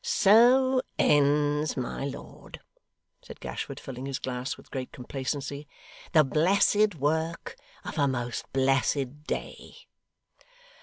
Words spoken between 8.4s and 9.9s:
blessed day.